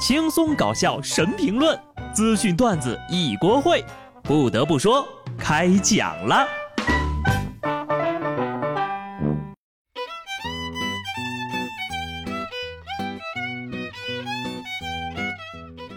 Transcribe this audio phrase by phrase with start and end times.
[0.00, 1.78] 轻松搞笑神评论，
[2.14, 3.84] 资讯段子一锅烩。
[4.22, 5.06] 不得不说，
[5.38, 6.48] 开讲了。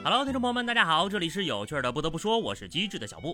[0.04, 1.89] Hello，听众朋友们，大家好，这里是有趣的。
[1.89, 3.33] 不得不说，我是机智的小布。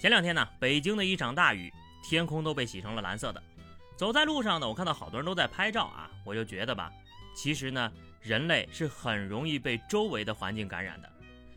[0.00, 1.70] 前两天呢，北京的一场大雨，
[2.02, 3.42] 天空都被洗成了蓝色的。
[3.98, 6.90] 走在路上呢，我看到好多人都在拍照啊，我就觉得吧，
[7.36, 7.92] 其实呢。
[8.20, 11.10] 人类是很容易被周围的环境感染的，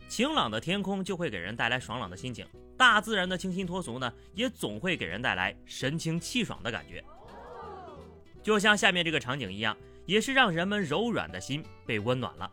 [0.08, 2.46] 晴朗的天空就会给人带来爽朗的心情，
[2.78, 7.04] 大自然的清新脱俗呢，也总会给人带来神清气爽的感觉。
[8.44, 9.76] 就像下面这个场景一样，
[10.06, 12.52] 也是让人们柔软的心被温暖了。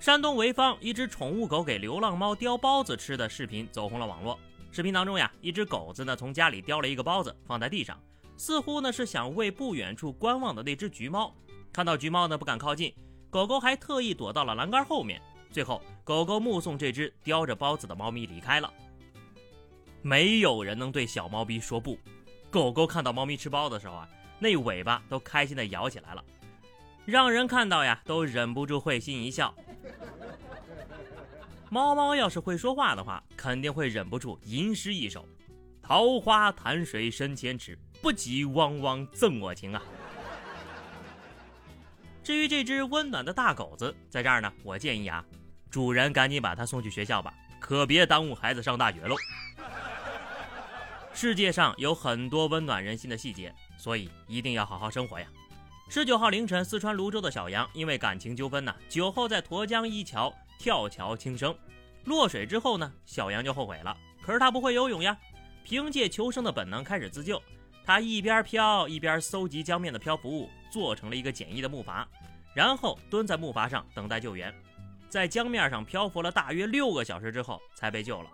[0.00, 4.38] 山东潍坊一只宠物狗给流浪猫叼包子吃的视频走红了网络。
[4.72, 8.02] 视频当中呀，一只狗子呢从家里叼了一个包子放在地上，
[8.36, 11.32] 似乎呢是想喂不远处观望的那只橘猫。
[11.72, 12.94] 看到橘猫呢，不敢靠近，
[13.30, 15.20] 狗狗还特意躲到了栏杆后面。
[15.50, 18.72] 最后，狗狗目送这只叼着包子的猫咪离开了。
[20.02, 21.98] 没有人能对小猫咪说不。
[22.50, 26.22] 狗狗看到猫咪吃包子的时候啊，那尾巴都开心的摇起来了，
[27.06, 29.54] 让人看到呀都忍不住会心一笑。
[31.70, 35.26] 猫猫要是会说话的话，肯定会忍不住吟诗一首
[35.82, 39.82] ：“桃花潭水深千尺，不及汪汪赠我情啊。”
[42.22, 45.24] 至于这只温暖的大狗子，在这儿呢，我建议啊，
[45.70, 49.16] 主人赶紧把它送去学校吧，可别耽误孩子上大学喽。
[51.12, 55.26] 世界上有很多温暖人心的细节，所以一定要好好生活呀。
[55.88, 61.54] 十九号凌晨，四川泸州的小杨因为感情纠纷呢，酒后在沱江一桥跳桥轻生，
[62.04, 65.18] 落水之后呢，小杨就后悔了，可是他不会游泳呀，
[65.64, 67.42] 凭借求生的本能开始自救。
[67.84, 72.06] 他一边漂一边搜集江面的漂浮物，做成了一个简易的木筏，
[72.54, 74.52] 然后蹲在木筏上等待救援。
[75.10, 78.30] 在江面上漂浮了大约六个小时之后，才被救了。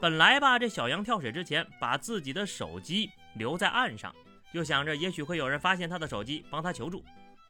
[0.00, 4.12] 本来吧，这小杨跳水之前把自己的手机留在岸上，
[4.52, 7.04] 就想着也许会有人发现他的手机帮他求助。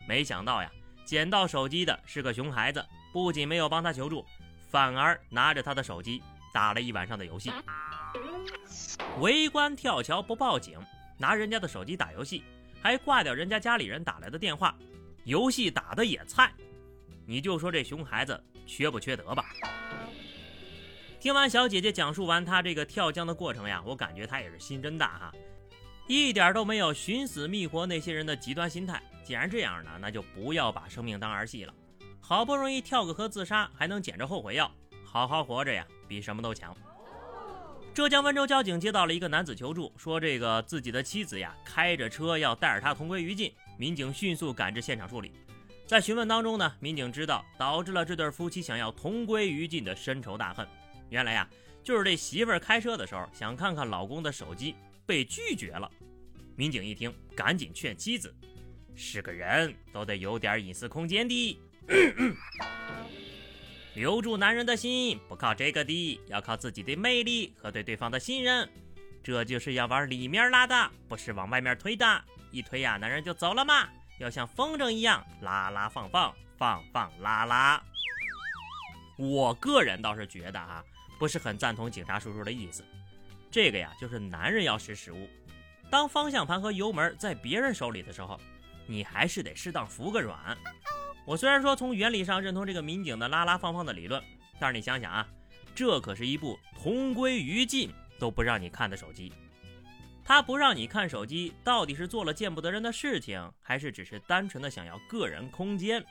[0.06, 0.70] 没想到呀，
[1.06, 2.84] 捡到手机的是个熊孩子，
[3.14, 4.22] 不仅没有帮他求助，
[4.68, 6.22] 反而拿着他的手机
[6.52, 7.50] 打了一晚上的游戏。
[9.20, 10.78] 围观跳桥不报警。
[11.18, 12.44] 拿人家的手机打游戏，
[12.80, 14.76] 还挂掉人家家里人打来的电话，
[15.24, 16.52] 游戏打的也菜，
[17.26, 19.44] 你就说这熊孩子缺不缺德吧？
[21.18, 25.32] 听完小姐姐讲述完她这个跳江的过程呀，我感觉她也是心真大哈，
[26.06, 29.02] 一点都没有寻死觅活那些人的极端心态。
[29.24, 31.74] 既然这样呢，那就不要把生命当儿戏了。
[32.20, 34.70] 好不容易跳个河自杀，还能捡着后悔药，
[35.04, 36.76] 好好活着呀，比什么都强。
[37.96, 43.50] 浙江温州交警接到了一个男子求助，说这个自己的妻子呀开着车要带着他同归于尽。
[43.78, 45.32] 民警迅速赶至现场处理。
[45.86, 50.68] 在询问当中呢，民警知道导致了这对夫妻想要同归于尽的深仇大恨。
[51.08, 51.48] 原来呀，
[51.82, 54.74] 就是这媳妇儿开车的时候想看看老公的手机，
[55.06, 55.90] 被拒绝了。
[56.54, 58.34] 民警一听，赶紧劝妻子
[58.94, 61.58] ：“是个人都得有点隐私空间的。”
[63.96, 68.68] 留住男人的心不靠这个的，要靠自己的魅力和对对方的信任。
[69.24, 72.24] 这就是要往里面拉的，不是往外面推的。
[72.50, 73.88] 一推呀，男人就走了嘛。
[74.18, 77.82] 要像风筝一样拉拉放放，放放拉拉。
[79.16, 80.84] 我个人倒是觉得啊，
[81.18, 82.84] 不是很赞同警察叔叔的意思。
[83.50, 85.26] 这个呀，就是男人要识时务。
[85.90, 88.38] 当方向盘和油门在别人手里的时候，
[88.86, 90.54] 你还是得适当服个软。
[91.26, 94.22] 我虽然说从原理上认同这个民警的拉拉放放的理论，
[94.60, 95.26] 但是你想想啊，
[95.74, 99.32] 这可是一部同归于尽都不让你看的手机。
[100.24, 106.04] 他不让你看手机，到底是做了见不得人的事情，还是只是单纯的想要个人空间？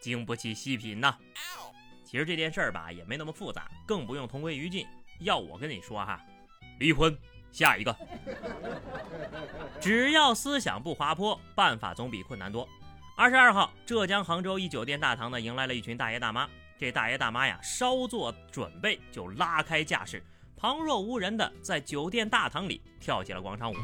[0.00, 1.16] 经不起细品呐。
[2.04, 4.84] 其实这件事儿吧，也没那么复杂，更不用同归于尽。
[5.20, 6.20] 要我跟你说哈，
[6.80, 7.16] 离婚，
[7.52, 7.96] 下一个。
[9.80, 12.68] 只要思想不滑坡，办法总比困难多。
[13.18, 16.48] 二十二号，浙江杭州一酒店大堂呢，迎来了一群大爷大妈。
[16.78, 20.22] 这大爷大妈呀，稍作准备就拉开架势，
[20.56, 23.74] 旁若无人的在酒店大堂里跳起了广场舞。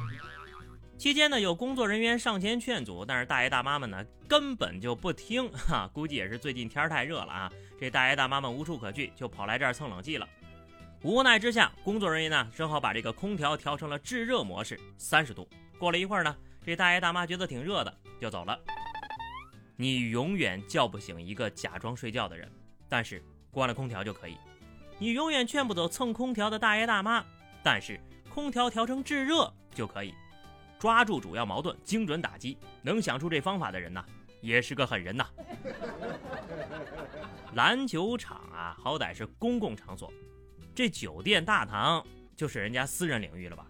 [0.96, 5.50] 期间呢，有工作人员上前劝阻，但是大爷大妈们呢，根本就不听。
[5.66, 10.28] 哈，估计也是最近天太热了啊，这大爷大妈们无处可去，就跑来这儿蹭冷气了。
[11.02, 15.48] 无奈之下，工作人员呢，只好把这个空调调成了制热模式，三十度。
[15.76, 18.56] 过了一会儿呢，这大爷大妈觉得挺热的，就走了。
[19.76, 22.50] 你永远叫不醒一个假装睡觉的人，
[22.88, 24.36] 但是关了空调就可以。
[24.98, 27.24] 你永远劝不走蹭空调的大爷大妈，
[27.62, 28.00] 但是
[28.32, 30.14] 空调调成制热就可以。
[30.78, 34.04] 抓住主要矛盾，精准打击，能想出这方法的人呐，
[34.40, 35.26] 也是个狠人呐。
[37.54, 40.12] 篮球场啊，好歹是公共场所，
[40.74, 42.04] 这酒店大堂
[42.36, 43.66] 就是人家私人领域了吧？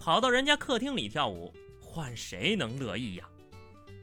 [0.00, 3.28] 跑到人家客厅里跳舞，换谁能乐意呀？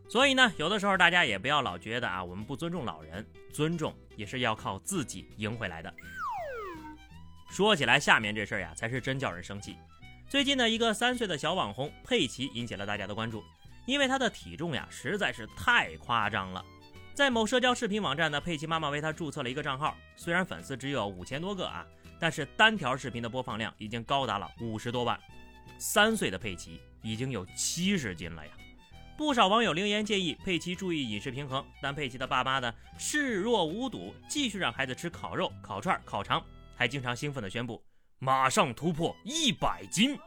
[0.07, 5.93] 所以呢，有的时候大家也不要老觉得啊，我们不尊重老人，尊重也是要靠自己赢回来的。
[7.49, 9.75] 说起来，下面这事儿呀，才是真叫人生气。
[10.29, 13.43] 最近呢，一个三岁的小网红佩奇引起了大家的关注，
[13.85, 16.63] 因为她的体重呀实在是太夸张了。
[17.13, 21.85] 在某社交视频网站呢，佩奇妈妈为她注册了一个账号，虽然粉丝只有五千多个啊，
[22.19, 25.19] 但是单条视频的播放量已经高达了五十多万。
[25.77, 28.51] 三岁的佩奇已经有七十斤了呀！
[29.17, 36.43] 不少网友留言建议佩奇注意饮食平衡，但佩奇的爸妈呢视若无睹，继续让孩子吃烤肉、烤串、烤肠，
[36.75, 37.81] 还经常兴奋地宣布
[38.19, 40.19] 马上突破一百斤。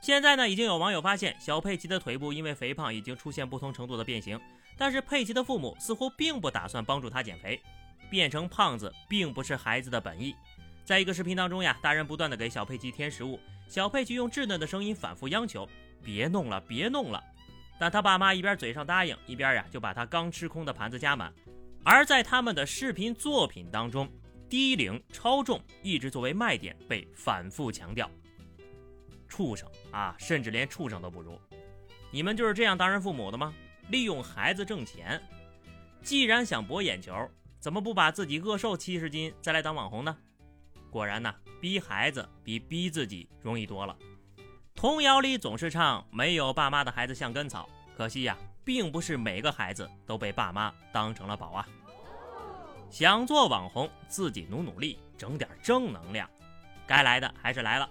[0.00, 4.40] 现在呢，已经有网友发现小佩奇的腿部因为肥胖已经出现不同程度的变形，
[4.78, 7.60] 但是佩奇的父母似乎并不打算帮助他减肥，
[8.08, 10.36] 变成胖子并不是孩子的本意。
[10.84, 15.68] 在一个视频当中呀，大人不断的给小佩奇添食物，小佩奇用稚嫩的声音反复央求
[16.04, 17.20] ：“别弄了，别弄了。”
[17.78, 21.32] 但他爸妈一边嘴上答应，一边呀就把他刚吃空的盘子加满。
[21.84, 24.10] 而在他们的视频作品当中，
[24.48, 28.10] 低龄、超重一直作为卖点被反复强调。
[29.28, 31.38] 畜生啊，甚至连畜生都不如！
[32.10, 33.52] 你们就是这样当人父母的吗？
[33.88, 35.20] 利用孩子挣钱？
[36.02, 37.12] 既然想博眼球，
[37.58, 40.16] 怎么不把自己饿瘦七十斤再来当网红呢？
[40.90, 43.96] 果然呐，逼孩子比逼自己容易多了。
[44.76, 51.66] 童谣里总是唱“没有爸妈的孩子像根草”，可惜呀，并不是每个孩子都被爸妈当成了宝啊。
[52.90, 56.28] 想做网红，自己努努力，整点正能量。
[56.86, 57.88] 该来的还是来了。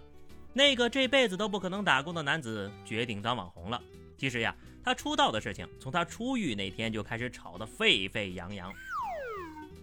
[0.54, 3.82] 那个这辈子都不可能打工的男子决定当网红了。
[4.16, 8.72] 其实呀，他出道的事情从他出狱那天就开始吵得沸沸扬扬。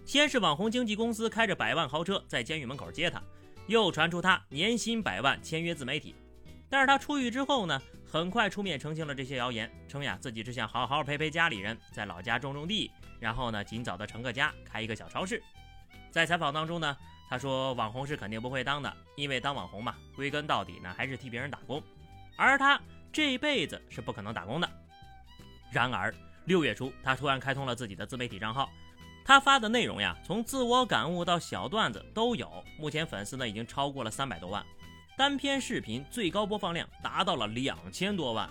[0.05, 3.21] 先是网红经纪公司开着百万豪车在监狱门口接他，
[3.67, 6.15] 又传出他年薪百万签约自媒体。
[6.73, 12.89] 但是他出狱之后呢，很快出面澄清了这些谣言，称呀自己只想好好陪陪家里人，在老家种种地，
[13.19, 15.39] 然后呢尽早的成个家，开一个小超市。
[16.09, 16.97] 在采访当中呢，
[17.29, 21.79] 他说网红是肯定不会当的，因为当网红嘛，归根到底呢还是替别人打工，
[22.35, 22.81] 而他
[23.11, 24.67] 这辈子是不可能打工的。
[25.71, 26.11] 然而
[26.45, 28.67] 六月初，他突然开通了自己的自媒体账号。
[29.23, 32.51] 他发的内容呀，从自我感悟到小段子都有。
[32.79, 34.65] 目前粉丝呢已经超过了三百多万，
[35.15, 38.49] 单篇视频最高播放量达到了两千多万。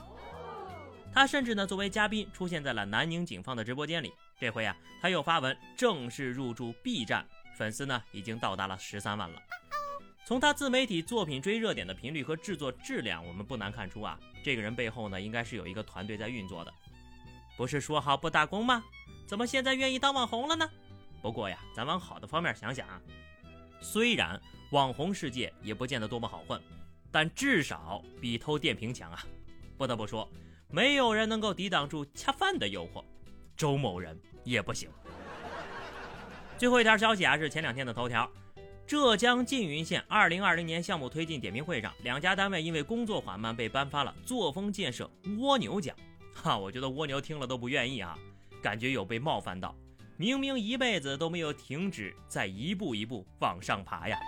[1.13, 4.13] 他甚至呢作为嘉宾出现在了南宁警方的直播间里。
[4.39, 7.27] 这回啊，他又发文正式入驻 B 站，
[7.57, 9.43] 粉丝呢已经到达了十三万了。
[10.25, 16.73] 从他自媒体作品追热点的频率和制作质量，我们不难看出啊，这个人背后呢应该是有一个团队在运作的。
[17.57, 18.85] 不是说好不打工吗？
[19.27, 20.69] 怎么现在愿意当网红了呢？
[21.21, 23.01] 不过呀，咱往好的方面想想啊，
[23.83, 24.41] 虽然
[24.71, 26.59] 网红世界也不见得多么好混，
[27.11, 29.23] 但至少比偷电瓶强啊！
[29.77, 30.27] 不得不说，
[30.71, 33.05] 没有人能够抵挡住恰饭的诱惑，
[33.57, 34.89] 周某人也不行。
[36.57, 38.31] 最后一条消息啊，是前两天的头条：
[38.87, 45.97] 浙江缙云县2020年项目推进点评会上，两家单位因为工作缓慢被颁发了作风建设蜗牛奖。
[46.33, 48.17] 哈，我觉得蜗牛听了都不愿意啊。
[48.63, 49.75] 感觉有被冒犯到，
[50.17, 54.19] 明明一辈子都没有停止，在一步一步往上爬呀。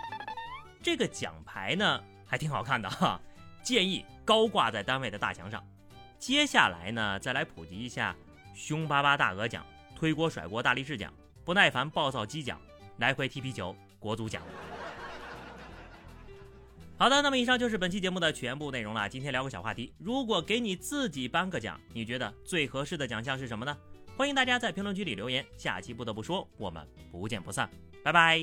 [0.81, 3.19] 这个奖牌呢还挺好看的哈，
[3.63, 5.65] 建议高挂在单位的大墙上。
[6.19, 8.15] 接下来呢，再来普及一下
[8.53, 9.65] 凶巴巴大鹅奖、
[9.95, 11.13] 推锅甩锅大力士奖、
[11.43, 12.59] 不耐烦暴躁鸡奖、
[12.97, 14.41] 来回踢皮球国足奖。
[16.97, 19.07] 好的，那么以上就是本期节目的全部内容了。
[19.09, 23.77] 今天聊个小话题，如果给你自己颁个奖，你觉得最合适的奖项是什么呢？
[24.17, 27.69] 欢迎大家在评论区里留言，下期不得不说，我们不见不散，
[28.03, 28.41] 拜拜。